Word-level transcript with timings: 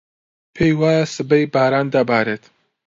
پێی 0.55 0.73
وایە 0.79 1.05
سبەی 1.15 1.45
باران 1.53 1.87
دەبارێت. 1.95 2.43